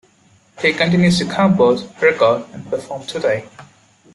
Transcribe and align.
He 0.59 0.73
continues 0.73 1.19
to 1.19 1.25
compose, 1.25 1.83
record, 2.01 2.43
and 2.53 2.67
perform 2.67 3.05
today. 3.05 3.47